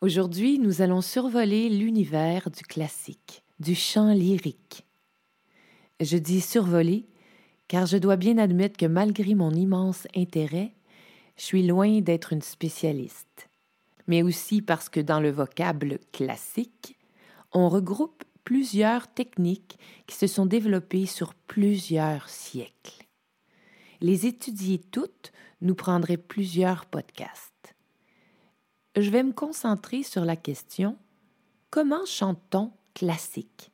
Aujourd'hui, 0.00 0.60
nous 0.60 0.80
allons 0.80 1.00
survoler 1.00 1.68
l'univers 1.68 2.50
du 2.52 2.62
classique, 2.62 3.42
du 3.58 3.74
chant 3.74 4.12
lyrique. 4.12 4.86
Je 5.98 6.16
dis 6.16 6.40
survoler 6.40 7.08
car 7.66 7.84
je 7.84 7.96
dois 7.96 8.14
bien 8.14 8.38
admettre 8.38 8.76
que 8.76 8.86
malgré 8.86 9.34
mon 9.34 9.50
immense 9.50 10.06
intérêt, 10.14 10.72
je 11.36 11.42
suis 11.42 11.66
loin 11.66 12.00
d'être 12.00 12.32
une 12.32 12.42
spécialiste. 12.42 13.48
Mais 14.06 14.22
aussi 14.22 14.62
parce 14.62 14.88
que 14.88 15.00
dans 15.00 15.18
le 15.18 15.32
vocable 15.32 15.98
classique, 16.12 16.96
on 17.52 17.68
regroupe 17.68 18.22
plusieurs 18.44 19.12
techniques 19.12 19.80
qui 20.06 20.14
se 20.14 20.28
sont 20.28 20.46
développées 20.46 21.06
sur 21.06 21.34
plusieurs 21.34 22.28
siècles. 22.28 23.04
Les 24.00 24.26
étudier 24.26 24.78
toutes 24.78 25.32
nous 25.60 25.74
prendrait 25.74 26.18
plusieurs 26.18 26.86
podcasts. 26.86 27.57
Je 29.00 29.10
vais 29.10 29.22
me 29.22 29.32
concentrer 29.32 30.02
sur 30.02 30.24
la 30.24 30.34
question 30.34 30.96
Comment 31.70 32.04
chante-t-on 32.04 32.72
classique? 32.94 33.70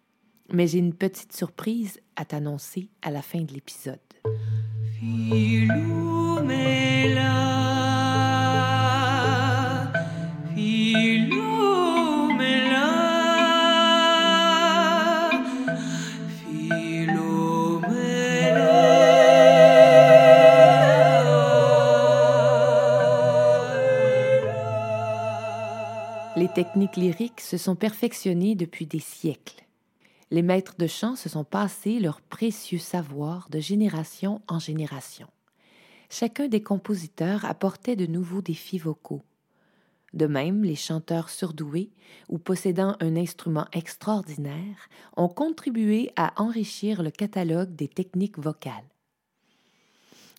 Mais 0.52 0.66
j'ai 0.66 0.78
une 0.78 0.92
petite 0.92 1.34
surprise 1.34 1.98
à 2.14 2.27
t'annoncer 2.27 2.91
à 3.00 3.10
la 3.10 3.23
fin 3.23 3.41
de 3.41 3.55
l'épisode. 3.55 4.00
Techniques 26.54 26.96
lyriques 26.96 27.40
se 27.40 27.56
sont 27.56 27.74
perfectionnées 27.74 28.54
depuis 28.54 28.86
des 28.86 29.00
siècles. 29.00 29.64
Les 30.30 30.41
maîtres 30.41 30.77
de 30.78 30.86
chant 30.86 31.16
se 31.16 31.28
sont 31.28 31.42
passés 31.42 31.98
leur 31.98 32.20
précieux 32.20 32.78
savoir 32.78 33.48
de 33.50 33.58
génération 33.58 34.41
en 34.46 34.61
génération. 34.61 35.27
Chacun 36.11 36.46
des 36.46 36.62
compositeurs 36.62 37.44
apportait 37.44 37.96
de 37.96 38.06
nouveaux 38.06 38.41
défis 38.41 38.78
vocaux. 38.78 39.22
De 40.12 40.28
même, 40.28 40.62
les 40.62 40.77
chanteurs 40.77 41.28
surdoués 41.28 41.91
ou 42.28 42.38
possédant 42.38 42.94
un 43.00 43.16
instrument 43.16 43.66
extraordinaire 43.72 44.89
ont 45.16 45.28
contribué 45.28 46.12
à 46.14 46.41
enrichir 46.41 47.02
le 47.02 47.11
catalogue 47.11 47.74
des 47.74 47.89
techniques 47.89 48.39
vocales. 48.39 48.89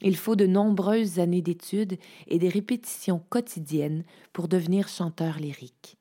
Il 0.02 0.16
faut 0.16 0.38
de 0.38 0.48
nombreuses 0.48 1.20
années 1.20 1.42
d'études 1.42 1.98
et 2.28 2.40
des 2.40 2.50
répétitions 2.50 3.22
quotidiennes 3.30 4.06
pour 4.32 4.48
devenir 4.48 4.88
chanteur 4.88 5.40
lyrique. 5.40 5.98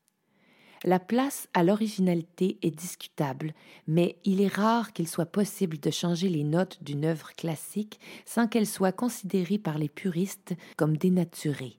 La 0.86 0.98
place 0.98 1.48
à 1.54 1.64
l'originalité 1.64 2.58
est 2.60 2.70
discutable, 2.70 3.54
mais 3.86 4.18
il 4.24 4.42
est 4.42 4.54
rare 4.54 4.92
qu'il 4.92 5.08
soit 5.08 5.24
possible 5.24 5.80
de 5.80 5.90
changer 5.90 6.28
les 6.28 6.44
notes 6.44 6.78
d'une 6.82 7.06
œuvre 7.06 7.32
classique 7.32 7.98
sans 8.26 8.46
qu'elle 8.46 8.66
soit 8.66 8.92
considérée 8.92 9.56
par 9.56 9.78
les 9.78 9.88
puristes 9.88 10.54
comme 10.76 10.98
dénaturée. 10.98 11.78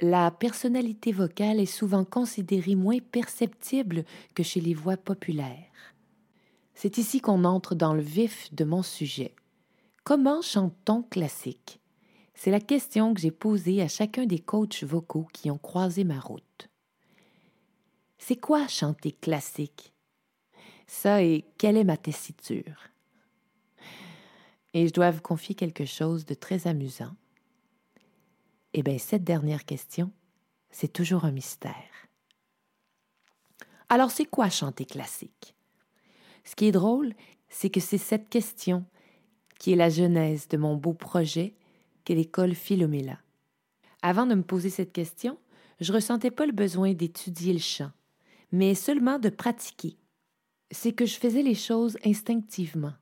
La 0.00 0.30
personnalité 0.30 1.10
vocale 1.10 1.58
est 1.58 1.66
souvent 1.66 2.04
considérée 2.04 2.76
moins 2.76 3.00
perceptible 3.00 4.04
que 4.36 4.44
chez 4.44 4.60
les 4.60 4.74
voix 4.74 4.96
populaires. 4.96 5.66
C'est 6.76 6.98
ici 6.98 7.20
qu'on 7.20 7.44
entre 7.44 7.74
dans 7.74 7.94
le 7.94 8.02
vif 8.02 8.54
de 8.54 8.64
mon 8.64 8.84
sujet. 8.84 9.34
Comment 10.04 10.40
chante-t-on 10.40 11.02
classique? 11.02 11.80
C'est 12.34 12.52
la 12.52 12.60
question 12.60 13.12
que 13.12 13.20
j'ai 13.20 13.32
posée 13.32 13.82
à 13.82 13.88
chacun 13.88 14.24
des 14.24 14.38
coachs 14.38 14.84
vocaux 14.84 15.26
qui 15.32 15.50
ont 15.50 15.58
croisé 15.58 16.04
ma 16.04 16.20
route. 16.20 16.68
C'est 18.32 18.40
quoi 18.40 18.66
chanter 18.66 19.12
classique? 19.12 19.92
Ça 20.86 21.22
et 21.22 21.44
quelle 21.58 21.76
est 21.76 21.84
ma 21.84 21.98
tessiture? 21.98 22.88
Et 24.72 24.88
je 24.88 24.92
dois 24.94 25.10
vous 25.10 25.20
confier 25.20 25.54
quelque 25.54 25.84
chose 25.84 26.24
de 26.24 26.32
très 26.32 26.66
amusant. 26.66 27.14
Eh 28.72 28.82
bien, 28.82 28.96
cette 28.96 29.22
dernière 29.22 29.66
question, 29.66 30.10
c'est 30.70 30.94
toujours 30.94 31.26
un 31.26 31.30
mystère. 31.30 32.08
Alors, 33.90 34.10
c'est 34.10 34.24
quoi 34.24 34.48
chanter 34.48 34.86
classique? 34.86 35.54
Ce 36.44 36.56
qui 36.56 36.68
est 36.68 36.72
drôle, 36.72 37.12
c'est 37.50 37.68
que 37.68 37.80
c'est 37.80 37.98
cette 37.98 38.30
question 38.30 38.86
qui 39.58 39.74
est 39.74 39.76
la 39.76 39.90
genèse 39.90 40.48
de 40.48 40.56
mon 40.56 40.74
beau 40.74 40.94
projet 40.94 41.54
qu'est 42.06 42.14
l'école 42.14 42.54
Philomela. 42.54 43.18
Avant 44.00 44.24
de 44.24 44.34
me 44.34 44.42
poser 44.42 44.70
cette 44.70 44.94
question, 44.94 45.38
je 45.80 45.92
ressentais 45.92 46.30
pas 46.30 46.46
le 46.46 46.52
besoin 46.52 46.94
d'étudier 46.94 47.52
le 47.52 47.58
chant, 47.58 47.90
mais 48.52 48.74
seulement 48.74 49.18
de 49.18 49.30
pratiquer. 49.30 49.96
C'est 50.70 50.92
que 50.92 51.06
je 51.06 51.18
faisais 51.18 51.42
les 51.42 51.54
choses 51.54 51.98
instinctivement. 52.04 52.92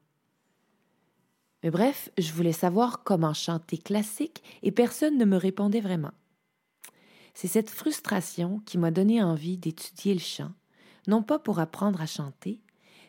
Bref, 1.62 2.08
je 2.16 2.32
voulais 2.32 2.52
savoir 2.52 3.04
comment 3.04 3.34
chanter 3.34 3.76
classique 3.76 4.42
et 4.62 4.72
personne 4.72 5.18
ne 5.18 5.24
me 5.26 5.36
répondait 5.36 5.80
vraiment. 5.80 6.12
C'est 7.34 7.48
cette 7.48 7.70
frustration 7.70 8.60
qui 8.64 8.78
m'a 8.78 8.90
donné 8.90 9.22
envie 9.22 9.58
d'étudier 9.58 10.14
le 10.14 10.20
chant, 10.20 10.52
non 11.06 11.22
pas 11.22 11.38
pour 11.38 11.58
apprendre 11.58 12.00
à 12.00 12.06
chanter, 12.06 12.60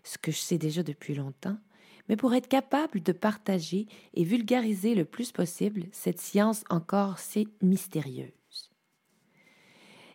ce 0.03 0.17
que 0.17 0.31
je 0.31 0.37
sais 0.37 0.57
déjà 0.57 0.83
depuis 0.83 1.15
longtemps, 1.15 1.57
mais 2.09 2.17
pour 2.17 2.33
être 2.33 2.47
capable 2.47 3.01
de 3.01 3.11
partager 3.13 3.87
et 4.13 4.23
vulgariser 4.23 4.95
le 4.95 5.05
plus 5.05 5.31
possible 5.31 5.85
cette 5.91 6.19
science 6.19 6.63
encore 6.69 7.19
si 7.19 7.47
mystérieuse. 7.61 8.40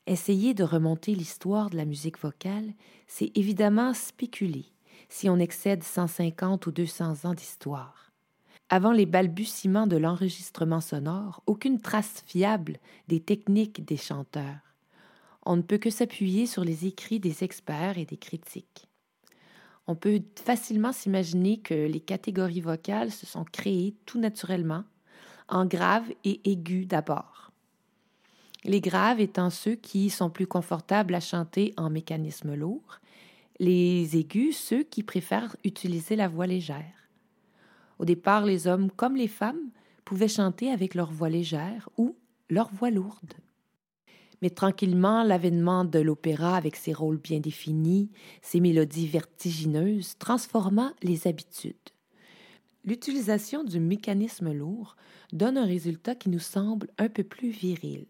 Essayer 0.07 0.55
de 0.55 0.65
remonter 0.65 1.15
l'histoire 1.15 1.71
de 1.71 1.77
la 1.77 1.85
musique 1.85 2.19
vocale, 2.19 2.73
c'est 3.07 3.33
évidemment 3.35 3.93
spéculer 3.95 4.67
si 5.09 5.29
on 5.29 5.39
excède 5.39 5.83
150 5.83 6.67
ou 6.67 6.73
200 6.73 7.25
ans 7.25 7.35
d'histoire. 7.35 8.11
Avant 8.69 8.93
les 8.93 9.07
balbutiements 9.07 9.87
de 9.87 9.97
l'enregistrement 9.97 10.81
sonore, 10.81 11.43
aucune 11.47 11.81
trace 11.81 12.23
fiable 12.27 12.79
des 13.07 13.21
techniques 13.21 13.85
des 13.85 13.97
chanteurs. 13.97 14.75
On 15.45 15.57
ne 15.57 15.63
peut 15.63 15.79
que 15.79 15.91
s'appuyer 15.91 16.47
sur 16.47 16.65
les 16.65 16.87
écrits 16.87 17.21
des 17.21 17.45
experts 17.45 17.99
et 17.99 18.05
des 18.05 18.17
critiques 18.17 18.89
on 19.87 19.95
peut 19.95 20.21
facilement 20.45 20.93
s'imaginer 20.93 21.59
que 21.59 21.75
les 21.75 22.01
catégories 22.01 22.61
vocales 22.61 23.13
se 23.13 23.27
sont 23.27 23.45
créées 23.45 23.95
tout 24.05 24.19
naturellement, 24.19 24.85
en 25.49 25.65
grave 25.65 26.11
et 26.25 26.41
aigu 26.51 26.87
d'abord. 26.87 27.46
Les 28.65 28.81
graves 28.81 29.21
étant 29.21 29.51
ceux 29.51 29.75
qui 29.75 30.11
sont 30.11 30.31
plus 30.31 30.47
confortables 30.47 31.15
à 31.15 31.21
chanter 31.21 31.73
en 31.77 31.91
mécanisme 31.91 32.55
lourd, 32.55 33.01
les 33.59 34.17
aigus 34.17 34.57
ceux 34.57 34.83
qui 34.83 35.03
préfèrent 35.03 35.57
utiliser 35.65 36.17
la 36.17 36.29
voix 36.29 36.47
légère. 36.47 37.11
Au 37.99 38.05
départ, 38.05 38.45
les 38.45 38.67
hommes 38.67 38.91
comme 38.91 39.17
les 39.17 39.29
femmes 39.29 39.71
pouvaient 40.05 40.29
chanter 40.29 40.71
avec 40.71 40.95
leur 40.95 41.11
voix 41.11 41.29
légère 41.29 41.89
ou 41.97 42.17
leur 42.51 42.71
voix 42.73 42.91
lourde. 42.91 43.35
Mais 44.43 44.51
tranquillement, 44.51 45.23
l'avènement 45.23 45.85
de 45.85 45.99
l'opéra 45.99 46.57
avec 46.57 46.77
ses 46.77 46.93
rôles 46.93 47.17
bien 47.17 47.41
définis, 47.41 48.11
ses 48.43 48.61
mélodies 48.61 49.07
vertigineuses, 49.07 50.19
transforma 50.19 50.93
les 51.03 51.27
habitudes. 51.27 51.75
L'utilisation 52.85 53.65
du 53.65 53.81
mécanisme 53.81 54.53
lourd 54.53 54.97
donne 55.33 55.57
un 55.57 55.65
résultat 55.65 56.15
qui 56.15 56.29
nous 56.29 56.39
semble 56.39 56.89
un 56.99 57.09
peu 57.09 57.25
plus 57.25 57.49
viril. 57.49 58.07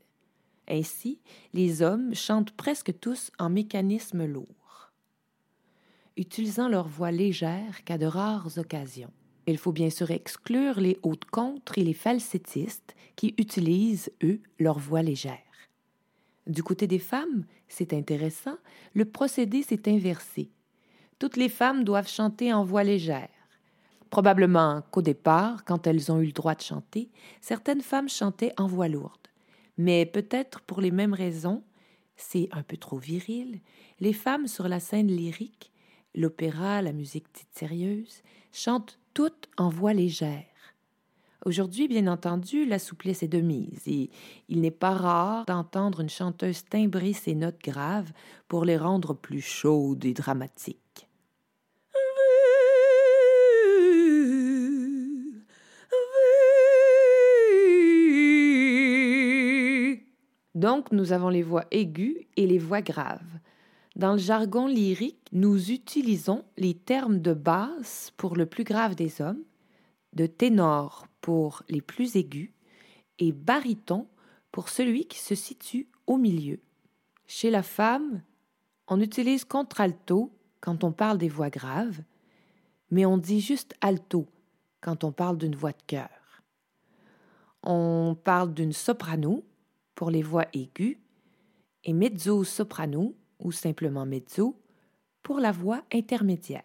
Ainsi, 0.69 1.21
les 1.55 1.83
hommes 1.83 2.15
chantent 2.15 2.53
presque 2.53 2.99
tous 2.99 3.31
en 3.39 3.51
mécanisme 3.51 4.25
lourd, 4.25 4.93
utilisant 6.17 6.69
leur 6.69 6.89
voix 6.89 7.13
légère 7.13 7.85
qu'à 7.85 7.99
de 7.99 8.07
rares 8.07 8.59
occasions. 8.59 9.13
Il 9.47 9.59
faut 9.59 9.73
bien 9.73 9.91
sûr 9.91 10.11
exclure 10.11 10.81
les 10.81 10.99
hautes 11.03 11.27
contres 11.27 11.79
et 11.79 11.85
les 11.85 11.95
falsettistes 11.95 12.97
qui 13.15 13.35
utilisent, 13.39 14.11
eux, 14.25 14.41
leur 14.59 14.79
voix 14.79 15.03
légère. 15.03 15.39
Du 16.49 16.63
côté 16.63 16.87
des 16.87 16.99
femmes, 16.99 17.45
c'est 17.69 17.93
intéressant, 17.93 18.57
le 18.95 19.05
procédé 19.05 19.63
s'est 19.63 19.89
inversé. 19.89 20.51
Toutes 21.19 21.37
les 21.37 21.49
femmes 21.49 21.85
doivent 21.85 22.09
chanter 22.09 22.53
en 22.53 22.65
voix 22.65 22.85
légère. 22.85 23.29
Probablement 24.11 24.83
qu'au 24.91 25.03
départ, 25.03 25.65
quand 25.65 25.87
elles 25.87 26.13
ont 26.13 26.21
eu 26.21 26.27
le 26.27 26.33
droit 26.33 26.55
de 26.55 26.61
chanter, 26.61 27.09
certaines 27.41 27.81
femmes 27.81 28.09
chantaient 28.09 28.53
en 28.57 28.67
voix 28.67 28.89
lourde. 28.89 29.26
Mais 29.77 30.07
peut-être 30.07 30.61
pour 30.63 30.81
les 30.81 30.91
mêmes 30.91 31.15
raisons, 31.15 31.63
c'est 32.17 32.49
un 32.53 32.63
peu 32.63 32.77
trop 32.77 32.99
viril, 32.99 33.61
les 34.01 34.13
femmes 34.13 34.47
sur 34.47 34.69
la 34.69 34.81
scène 34.81 35.09
lyrique, 35.09 35.73
l'opéra, 36.15 36.81
la 36.83 36.93
musique 36.93 37.27
dite 37.35 37.49
sérieuse, 37.53 38.23
chantent 38.53 38.99
toutes 39.13 39.49
en 39.57 39.69
voix 39.69 39.93
légère. 39.93 40.45
Aujourd'hui, 41.45 41.87
bien 41.87 42.09
entendu, 42.09 42.65
la 42.65 42.79
souplesse 42.79 43.23
est 43.23 43.29
de 43.29 43.41
mise 43.41 43.87
et 43.87 44.11
il 44.49 44.61
n'est 44.63 44.71
pas 44.71 44.95
rare 44.95 45.45
d'entendre 45.47 46.01
une 46.01 46.09
chanteuse 46.09 46.65
timbrer 46.65 47.13
ses 47.13 47.35
notes 47.35 47.61
graves 47.63 48.13
pour 48.49 48.65
les 48.65 48.77
rendre 48.77 49.15
plus 49.15 49.43
chaudes 49.43 50.05
et 50.05 50.15
dramatiques. 50.15 50.86
Donc, 60.57 60.91
nous 60.91 61.13
avons 61.13 61.29
les 61.29 61.43
voix 61.43 61.67
aiguës 61.71 62.17
et 62.37 62.47
les 62.47 62.59
voix 62.59 62.81
graves. 62.81 63.21
Dans 63.95 64.13
le 64.13 64.19
jargon 64.19 64.67
lyrique, 64.67 65.29
nous 65.33 65.71
utilisons 65.71 66.47
les 66.57 66.73
termes 66.73 67.21
de 67.21 67.35
basse 67.35 68.11
pour 68.17 68.37
le 68.37 68.47
plus 68.47 68.65
grave 68.65 68.95
des 68.95 69.21
hommes, 69.21 69.45
de 70.15 70.25
ténor 70.25 71.09
pour 71.21 71.63
les 71.69 71.83
plus 71.83 72.17
aigus 72.17 72.55
et 73.19 73.33
baryton 73.33 74.09
pour 74.51 74.71
celui 74.71 75.05
qui 75.05 75.19
se 75.19 75.35
situe 75.35 75.89
au 76.07 76.17
milieu. 76.17 76.59
Chez 77.27 77.51
la 77.51 77.63
femme, 77.63 78.23
on 78.89 78.99
utilise 79.03 79.45
contralto 79.45 80.33
quand 80.63 80.85
on 80.85 80.93
parle 80.93 81.19
des 81.19 81.29
voix 81.29 81.51
graves, 81.51 82.01
mais 82.91 83.05
on 83.05 83.19
dit 83.19 83.43
juste 83.43 83.75
alto 83.83 84.27
quand 84.81 85.05
on 85.05 85.13
parle 85.13 85.37
d'une 85.37 85.55
voix 85.55 85.73
de 85.73 85.83
cœur. 85.87 86.09
On 87.63 88.17
parle 88.25 88.55
d'une 88.55 88.73
soprano 88.73 89.45
pour 89.97 90.13
les 90.13 90.23
voix 90.23 90.47
aiguës 90.53 90.97
et 91.83 91.93
mezzo-soprano 91.93 93.17
ou 93.41 93.51
simplement 93.51 94.07
mezzo 94.07 94.63
pour 95.25 95.41
la 95.41 95.51
voix 95.51 95.83
intermédiaire. 95.93 96.63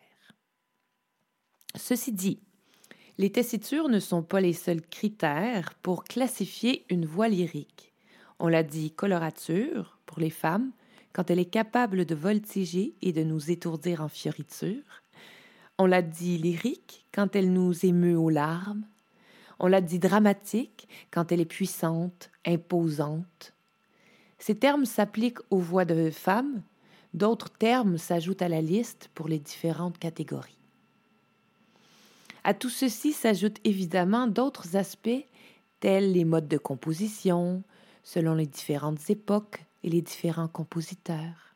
Ceci 1.76 2.12
dit, 2.12 2.40
les 3.18 3.32
tessitures 3.32 3.90
ne 3.90 4.00
sont 4.00 4.22
pas 4.22 4.42
les 4.42 4.54
seuls 4.54 4.82
critères 4.82 5.74
pour 5.82 6.04
classifier 6.04 6.86
une 6.90 7.06
voix 7.06 7.28
lyrique. 7.28 7.94
On 8.40 8.48
l'a 8.48 8.64
dit 8.64 8.92
colorature 8.92 10.00
pour 10.06 10.20
les 10.20 10.30
femmes, 10.30 10.72
quand 11.14 11.30
elle 11.30 11.40
est 11.40 11.46
capable 11.46 12.06
de 12.06 12.16
voltiger 12.16 12.96
et 13.02 13.14
de 13.14 13.24
nous 13.24 13.52
étourdir 13.52 14.02
en 14.02 14.08
fioritures. 14.08 15.04
On 15.78 15.86
l'a 15.86 16.02
dit 16.02 16.38
lyrique 16.38 17.06
quand 17.14 17.36
elle 17.36 17.52
nous 17.54 17.86
émeut 17.86 18.18
aux 18.18 18.30
larmes. 18.30 18.86
On 19.64 19.68
l'a 19.68 19.80
dit 19.80 20.00
dramatique 20.00 20.90
quand 21.12 21.32
elle 21.32 21.40
est 21.40 21.46
puissante, 21.46 22.32
imposante. 22.48 23.54
Ces 24.40 24.56
termes 24.56 24.86
s'appliquent 24.86 25.38
aux 25.52 25.60
voix 25.60 25.86
de 25.86 26.10
femmes, 26.10 26.64
d'autres 27.14 27.52
termes 27.52 28.00
s'ajoutent 28.00 28.42
à 28.42 28.50
la 28.50 28.60
liste 28.60 29.12
pour 29.14 29.28
les 29.28 29.38
différentes 29.38 30.00
catégories. 30.00 30.58
À 32.44 32.56
tout 32.56 32.72
ceci 32.72 33.14
s'ajoutent 33.14 33.60
évidemment 33.64 34.26
d'autres 34.26 34.76
aspects 34.76 35.26
tels 35.80 36.12
les 36.12 36.26
modes 36.26 36.48
de 36.48 36.58
composition, 36.58 37.62
selon 38.04 38.34
les 38.34 38.48
différentes 38.48 39.12
époques 39.12 39.64
et 39.84 39.92
les 39.92 40.02
différents 40.02 40.48
compositeurs. 40.48 41.56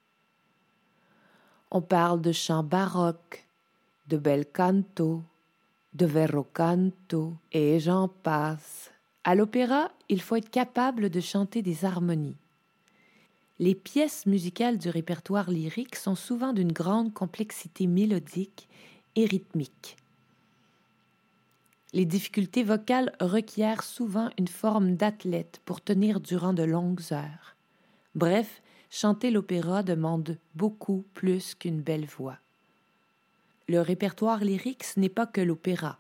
On 1.71 1.81
parle 1.81 2.21
de 2.21 2.31
chants 2.31 2.63
baroques, 2.63 3.47
de 4.07 4.17
bel 4.17 4.45
canto, 4.45 5.23
de 5.95 6.05
verro 6.05 6.45
canto, 6.53 7.33
et 7.53 7.79
j'en 7.79 8.09
passe. 8.09 8.91
À 9.23 9.33
l'opéra, 9.33 9.91
il 10.09 10.21
faut 10.21 10.35
être 10.35 10.49
capable 10.49 11.09
de 11.09 11.21
chanter 11.21 11.61
des 11.61 11.85
harmonies. 11.85 12.35
Les 13.59 13.75
pièces 13.75 14.25
musicales 14.25 14.77
du 14.77 14.89
répertoire 14.89 15.49
lyrique 15.49 15.95
sont 15.95 16.15
souvent 16.15 16.51
d'une 16.51 16.73
grande 16.73 17.13
complexité 17.13 17.87
mélodique 17.87 18.67
et 19.15 19.25
rythmique. 19.25 19.95
Les 21.93 22.05
difficultés 22.05 22.63
vocales 22.63 23.13
requièrent 23.21 23.83
souvent 23.83 24.29
une 24.37 24.49
forme 24.49 24.97
d'athlète 24.97 25.61
pour 25.63 25.79
tenir 25.79 26.19
durant 26.19 26.51
de 26.51 26.63
longues 26.63 27.13
heures. 27.13 27.55
Bref, 28.15 28.61
chanter 28.89 29.31
l'opéra 29.31 29.81
demande 29.81 30.37
beaucoup 30.55 31.05
plus 31.13 31.55
qu'une 31.55 31.81
belle 31.81 32.05
voix. 32.05 32.37
Le 33.67 33.81
répertoire 33.81 34.43
lyrique, 34.43 34.83
ce 34.83 34.99
n'est 34.99 35.09
pas 35.09 35.25
que 35.25 35.41
l'opéra. 35.41 35.97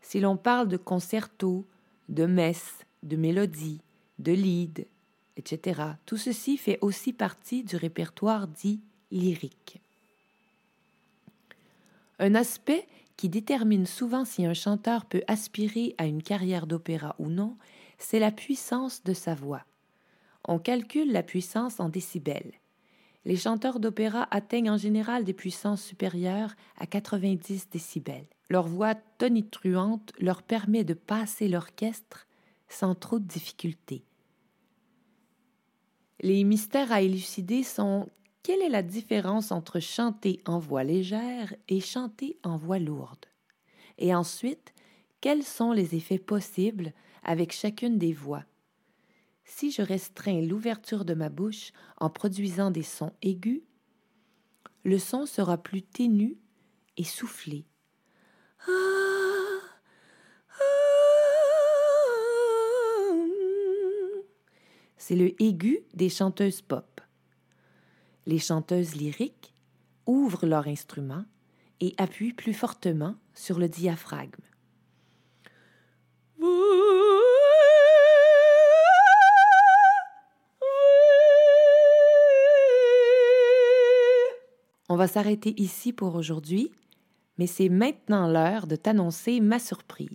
Si 0.00 0.20
l'on 0.20 0.36
parle 0.36 0.68
de 0.68 0.76
concerto, 0.76 1.66
de 2.08 2.26
messe, 2.26 2.78
de 3.02 3.16
mélodie, 3.16 3.80
de 4.18 4.32
lied, 4.32 4.86
etc., 5.36 5.82
tout 6.06 6.16
ceci 6.16 6.56
fait 6.56 6.78
aussi 6.80 7.12
partie 7.12 7.64
du 7.64 7.76
répertoire 7.76 8.48
dit 8.48 8.80
lyrique. 9.10 9.80
Un 12.18 12.34
aspect 12.34 12.86
qui 13.16 13.28
détermine 13.28 13.86
souvent 13.86 14.24
si 14.24 14.46
un 14.46 14.54
chanteur 14.54 15.04
peut 15.04 15.22
aspirer 15.26 15.94
à 15.98 16.06
une 16.06 16.22
carrière 16.22 16.66
d'opéra 16.66 17.14
ou 17.18 17.28
non, 17.28 17.56
c'est 17.98 18.18
la 18.18 18.32
puissance 18.32 19.04
de 19.04 19.12
sa 19.12 19.34
voix. 19.34 19.64
On 20.44 20.58
calcule 20.58 21.12
la 21.12 21.22
puissance 21.22 21.78
en 21.78 21.88
décibels. 21.88 22.52
Les 23.24 23.36
chanteurs 23.36 23.78
d'opéra 23.78 24.26
atteignent 24.30 24.70
en 24.70 24.76
général 24.76 25.24
des 25.24 25.32
puissances 25.32 25.82
supérieures 25.82 26.54
à 26.76 26.86
90 26.86 27.70
décibels. 27.70 28.26
Leur 28.50 28.66
voix 28.66 28.94
tonitruante 28.94 30.12
leur 30.18 30.42
permet 30.42 30.84
de 30.84 30.94
passer 30.94 31.48
l'orchestre 31.48 32.26
sans 32.68 32.94
trop 32.94 33.18
de 33.18 33.26
difficultés. 33.26 34.04
Les 36.20 36.42
mystères 36.44 36.92
à 36.92 37.02
élucider 37.02 37.62
sont 37.62 38.08
quelle 38.42 38.62
est 38.62 38.68
la 38.68 38.82
différence 38.82 39.52
entre 39.52 39.78
chanter 39.78 40.40
en 40.46 40.58
voix 40.58 40.82
légère 40.82 41.54
et 41.68 41.80
chanter 41.80 42.38
en 42.42 42.56
voix 42.56 42.80
lourde? 42.80 43.26
Et 43.98 44.14
ensuite, 44.14 44.72
quels 45.20 45.44
sont 45.44 45.72
les 45.72 45.94
effets 45.94 46.18
possibles 46.18 46.92
avec 47.22 47.52
chacune 47.52 47.98
des 47.98 48.12
voix? 48.12 48.44
Si 49.44 49.70
je 49.70 49.82
restreins 49.82 50.40
l'ouverture 50.40 51.04
de 51.04 51.14
ma 51.14 51.28
bouche 51.28 51.72
en 51.98 52.10
produisant 52.10 52.70
des 52.70 52.82
sons 52.82 53.12
aigus, 53.22 53.62
le 54.84 54.98
son 54.98 55.26
sera 55.26 55.58
plus 55.58 55.82
ténu 55.82 56.38
et 56.96 57.04
soufflé. 57.04 57.66
C'est 64.96 65.16
le 65.16 65.40
aigu 65.42 65.80
des 65.94 66.08
chanteuses 66.08 66.62
pop 66.62 66.92
les 68.26 68.38
chanteuses 68.38 68.94
lyriques 68.94 69.52
ouvrent 70.06 70.46
leur 70.46 70.68
instrument 70.68 71.24
et 71.80 71.94
appuient 71.98 72.32
plus 72.32 72.54
fortement 72.54 73.16
sur 73.34 73.58
le 73.58 73.68
diaphragme. 73.68 74.42
On 84.92 84.96
va 84.96 85.08
s'arrêter 85.08 85.54
ici 85.56 85.94
pour 85.94 86.16
aujourd'hui, 86.16 86.70
mais 87.38 87.46
c'est 87.46 87.70
maintenant 87.70 88.28
l'heure 88.28 88.66
de 88.66 88.76
t'annoncer 88.76 89.40
ma 89.40 89.58
surprise 89.58 90.10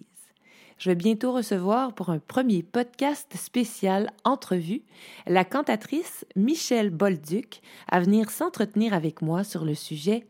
je 0.78 0.92
vais 0.92 0.96
bientôt 0.96 1.32
recevoir 1.32 1.94
pour 1.94 2.10
un 2.10 2.20
premier 2.20 2.62
podcast 2.62 3.36
spécial 3.36 4.12
entrevue 4.24 4.84
la 5.26 5.44
cantatrice 5.44 6.24
Michelle 6.36 6.92
Bolduc 6.92 7.62
à 7.88 8.00
venir 8.00 8.30
s'entretenir 8.30 8.94
avec 8.94 9.24
moi 9.24 9.44
sur 9.44 9.66
le 9.66 9.74
sujet 9.74 10.28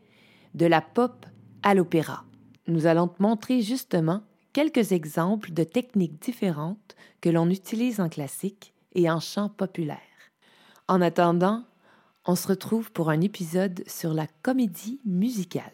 de 0.54 0.64
la 0.64 0.80
pop 0.80 1.26
à 1.62 1.74
l'opéra. 1.74 2.24
Nous 2.66 2.86
allons 2.86 3.08
te 3.08 3.22
montrer 3.22 3.60
justement 3.60 4.22
quelques 4.54 4.92
exemples 4.92 5.52
de 5.52 5.64
techniques 5.64 6.18
différentes 6.22 6.96
que 7.20 7.28
l'on 7.28 7.50
utilise 7.50 8.00
en 8.00 8.08
classique 8.08 8.72
et 8.94 9.10
en 9.10 9.20
chant 9.20 9.50
populaire. 9.50 9.98
En 10.88 11.02
attendant, 11.02 11.64
on 12.30 12.34
se 12.34 12.46
retrouve 12.46 12.92
pour 12.92 13.08
un 13.08 13.22
épisode 13.22 13.82
sur 13.86 14.12
la 14.12 14.26
comédie 14.42 15.00
musicale. 15.06 15.72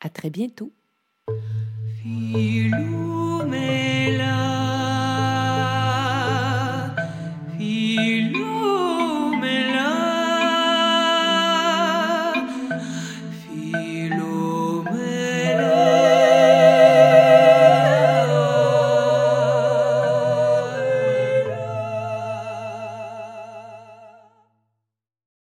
À 0.00 0.08
très 0.08 0.30
bientôt. 0.30 0.70